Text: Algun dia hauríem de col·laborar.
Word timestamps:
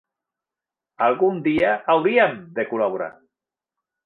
Algun 1.07 1.37
dia 1.49 1.75
hauríem 1.95 2.35
de 2.57 2.67
col·laborar. 2.73 3.15